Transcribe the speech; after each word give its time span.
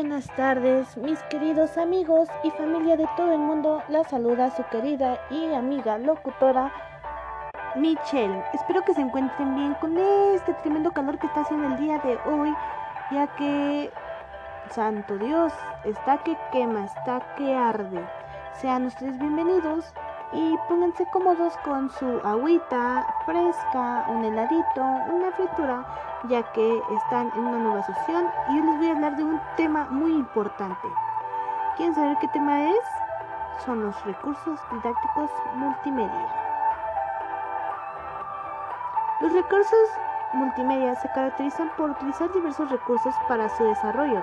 buenas 0.00 0.28
tardes, 0.34 0.96
mis 0.96 1.18
queridos 1.24 1.76
amigos 1.76 2.26
y 2.42 2.50
familia 2.52 2.96
de 2.96 3.06
todo 3.18 3.34
el 3.34 3.38
mundo. 3.38 3.82
La 3.90 4.02
saluda 4.04 4.50
su 4.56 4.64
querida 4.70 5.20
y 5.28 5.52
amiga 5.52 5.98
locutora 5.98 6.72
Michelle. 7.76 8.42
Espero 8.54 8.82
que 8.82 8.94
se 8.94 9.02
encuentren 9.02 9.54
bien 9.54 9.74
con 9.74 9.98
este 9.98 10.54
tremendo 10.54 10.90
calor 10.92 11.18
que 11.18 11.26
está 11.26 11.42
haciendo 11.42 11.66
el 11.66 11.76
día 11.76 11.98
de 11.98 12.18
hoy, 12.24 12.50
ya 13.12 13.26
que, 13.36 13.92
santo 14.70 15.18
Dios, 15.18 15.52
está 15.84 16.16
que 16.22 16.34
quema, 16.50 16.86
está 16.86 17.20
que 17.36 17.54
arde. 17.54 18.02
Sean 18.54 18.86
ustedes 18.86 19.18
bienvenidos 19.18 19.92
y 20.32 20.56
pónganse 20.68 21.06
cómodos 21.06 21.56
con 21.64 21.90
su 21.90 22.20
agüita 22.24 23.06
fresca, 23.26 24.04
un 24.08 24.24
heladito, 24.24 24.82
una 24.82 25.32
fritura, 25.32 25.84
ya 26.28 26.42
que 26.52 26.82
están 26.96 27.32
en 27.34 27.46
una 27.46 27.58
nueva 27.58 27.82
sesión 27.82 28.26
y 28.48 28.56
yo 28.56 28.64
les 28.64 28.78
voy 28.78 28.88
a 28.88 28.92
hablar 28.92 29.16
de 29.16 29.24
un 29.24 29.40
tema 29.56 29.88
muy 29.90 30.12
importante. 30.12 30.88
¿Quieren 31.76 31.94
saber 31.94 32.16
qué 32.20 32.28
tema 32.28 32.70
es? 32.70 32.84
Son 33.64 33.82
los 33.82 34.04
recursos 34.04 34.60
didácticos 34.70 35.30
multimedia. 35.56 36.28
Los 39.20 39.32
recursos 39.32 39.88
multimedia 40.32 40.94
se 40.94 41.08
caracterizan 41.08 41.70
por 41.76 41.90
utilizar 41.90 42.32
diversos 42.32 42.70
recursos 42.70 43.14
para 43.28 43.48
su 43.48 43.64
desarrollo, 43.64 44.22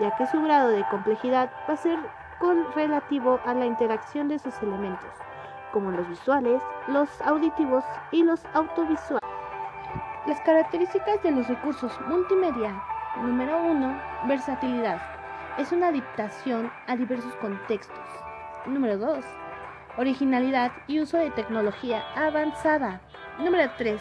ya 0.00 0.10
que 0.16 0.26
su 0.26 0.42
grado 0.42 0.68
de 0.68 0.84
complejidad 0.88 1.50
va 1.68 1.74
a 1.74 1.76
ser 1.76 1.98
con 2.40 2.72
relativo 2.74 3.38
a 3.46 3.54
la 3.54 3.64
interacción 3.64 4.28
de 4.28 4.38
sus 4.40 4.60
elementos 4.60 5.10
como 5.74 5.90
los 5.90 6.08
visuales, 6.08 6.62
los 6.86 7.20
auditivos 7.22 7.84
y 8.12 8.22
los 8.22 8.46
autovisuales. 8.54 9.28
Las 10.24 10.40
características 10.42 11.20
de 11.24 11.32
los 11.32 11.48
recursos 11.48 11.92
multimedia. 12.06 12.80
Número 13.20 13.60
1. 13.60 14.00
Versatilidad. 14.28 15.02
Es 15.58 15.72
una 15.72 15.88
adaptación 15.88 16.70
a 16.86 16.96
diversos 16.96 17.34
contextos. 17.36 17.98
Número 18.66 18.96
2. 18.98 19.24
Originalidad 19.98 20.70
y 20.86 21.00
uso 21.00 21.18
de 21.18 21.32
tecnología 21.32 22.04
avanzada. 22.14 23.00
Número 23.40 23.68
3. 23.76 24.00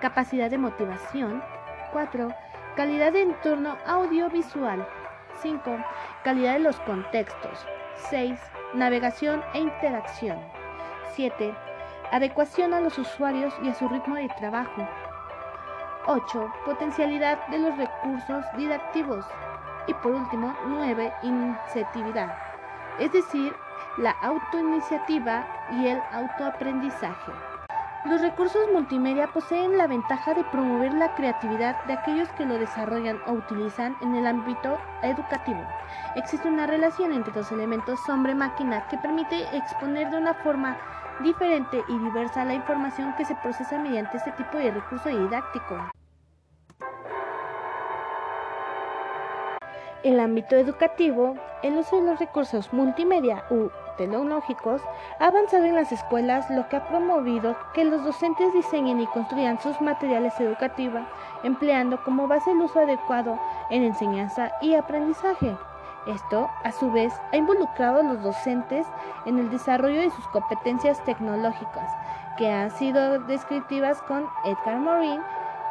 Capacidad 0.00 0.50
de 0.50 0.58
motivación. 0.58 1.42
4. 1.92 2.28
Calidad 2.74 3.12
de 3.12 3.22
entorno 3.22 3.76
audiovisual. 3.86 4.84
5. 5.42 5.76
Calidad 6.24 6.54
de 6.54 6.58
los 6.58 6.80
contextos. 6.80 7.64
6. 8.10 8.36
Navegación 8.74 9.44
e 9.54 9.60
interacción. 9.60 10.63
7. 11.14 11.54
Adecuación 12.10 12.74
a 12.74 12.80
los 12.80 12.98
usuarios 12.98 13.54
y 13.62 13.68
a 13.68 13.74
su 13.74 13.88
ritmo 13.88 14.16
de 14.16 14.28
trabajo. 14.28 14.88
8. 16.06 16.52
Potencialidad 16.64 17.46
de 17.48 17.58
los 17.58 17.76
recursos 17.76 18.44
didácticos. 18.56 19.24
Y 19.86 19.94
por 19.94 20.12
último, 20.12 20.54
9. 20.66 21.12
Iniciatividad, 21.22 22.36
es 22.98 23.12
decir, 23.12 23.54
la 23.98 24.10
autoiniciativa 24.22 25.46
y 25.72 25.88
el 25.88 26.00
autoaprendizaje. 26.12 27.53
Los 28.04 28.20
recursos 28.20 28.60
multimedia 28.70 29.28
poseen 29.28 29.78
la 29.78 29.86
ventaja 29.86 30.34
de 30.34 30.44
promover 30.44 30.92
la 30.92 31.14
creatividad 31.14 31.82
de 31.84 31.94
aquellos 31.94 32.28
que 32.36 32.44
lo 32.44 32.58
desarrollan 32.58 33.18
o 33.26 33.32
utilizan 33.32 33.96
en 34.02 34.14
el 34.14 34.26
ámbito 34.26 34.78
educativo. 35.02 35.64
Existe 36.14 36.46
una 36.46 36.66
relación 36.66 37.14
entre 37.14 37.32
los 37.32 37.50
elementos 37.50 38.06
hombre-máquina 38.10 38.86
que 38.88 38.98
permite 38.98 39.56
exponer 39.56 40.10
de 40.10 40.18
una 40.18 40.34
forma 40.34 40.76
diferente 41.22 41.82
y 41.88 41.98
diversa 41.98 42.44
la 42.44 42.52
información 42.52 43.14
que 43.16 43.24
se 43.24 43.36
procesa 43.36 43.78
mediante 43.78 44.18
este 44.18 44.32
tipo 44.32 44.58
de 44.58 44.70
recurso 44.70 45.08
didáctico. 45.08 45.78
El 50.02 50.20
ámbito 50.20 50.56
educativo, 50.56 51.36
el 51.62 51.78
uso 51.78 51.96
de 51.96 52.02
los 52.02 52.18
recursos 52.18 52.70
multimedia 52.74 53.44
u 53.48 53.70
tecnológicos 53.96 54.82
ha 55.18 55.26
avanzado 55.26 55.64
en 55.64 55.74
las 55.74 55.92
escuelas, 55.92 56.48
lo 56.50 56.68
que 56.68 56.76
ha 56.76 56.88
promovido 56.88 57.56
que 57.74 57.84
los 57.84 58.04
docentes 58.04 58.52
diseñen 58.52 59.00
y 59.00 59.06
construyan 59.06 59.60
sus 59.60 59.80
materiales 59.80 60.38
educativos, 60.40 61.02
empleando 61.42 62.02
como 62.04 62.28
base 62.28 62.50
el 62.50 62.60
uso 62.60 62.80
adecuado 62.80 63.38
en 63.70 63.82
enseñanza 63.84 64.52
y 64.60 64.74
aprendizaje. 64.74 65.56
Esto, 66.06 66.50
a 66.62 66.72
su 66.72 66.92
vez, 66.92 67.14
ha 67.32 67.36
involucrado 67.36 68.00
a 68.00 68.02
los 68.02 68.22
docentes 68.22 68.86
en 69.24 69.38
el 69.38 69.50
desarrollo 69.50 70.00
de 70.00 70.10
sus 70.10 70.26
competencias 70.28 71.02
tecnológicas, 71.04 71.90
que 72.36 72.50
han 72.50 72.70
sido 72.70 73.20
descriptivas 73.20 74.02
con 74.02 74.28
Edgar 74.44 74.78
Morin 74.80 75.20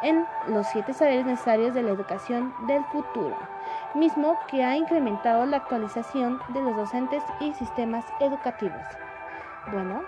en 0.02 0.26
Los 0.48 0.66
siete 0.66 0.92
saberes 0.92 1.24
necesarios 1.24 1.72
de 1.72 1.82
la 1.82 1.90
educación 1.90 2.52
del 2.66 2.84
futuro, 2.86 3.36
mismo 3.94 4.38
que 4.48 4.64
ha 4.64 4.76
incrementado 4.76 5.46
la 5.46 5.58
actualización 5.58 6.40
de 6.48 6.62
los 6.62 6.76
docentes 6.76 7.22
y 7.40 7.54
sistemas 7.54 8.04
educativos. 8.20 8.82
Bueno, 9.72 10.02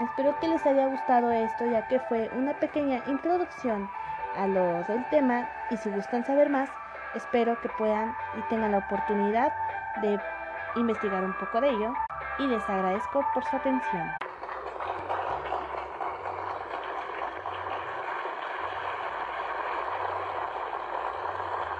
espero 0.00 0.38
que 0.40 0.48
les 0.48 0.64
haya 0.66 0.86
gustado 0.86 1.30
esto, 1.30 1.64
ya 1.66 1.86
que 1.88 1.98
fue 2.00 2.30
una 2.34 2.54
pequeña 2.54 3.02
introducción 3.06 3.88
a 4.36 4.46
lo 4.46 4.82
del 4.84 5.04
tema 5.10 5.48
y 5.70 5.76
si 5.76 5.90
gustan 5.90 6.24
saber 6.24 6.50
más, 6.50 6.70
Espero 7.14 7.60
que 7.60 7.68
puedan 7.68 8.16
y 8.38 8.42
tengan 8.48 8.72
la 8.72 8.78
oportunidad 8.78 9.52
de 10.00 10.18
investigar 10.76 11.22
un 11.22 11.34
poco 11.34 11.60
de 11.60 11.68
ello 11.68 11.94
y 12.38 12.46
les 12.46 12.66
agradezco 12.70 13.22
por 13.34 13.44
su 13.44 13.56
atención. 13.56 14.21